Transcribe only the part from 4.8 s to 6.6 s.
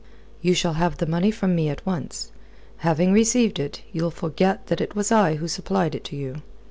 it was I who supplied it to you.